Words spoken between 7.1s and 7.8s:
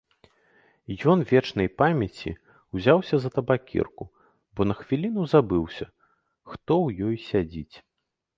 ёй сядзіць.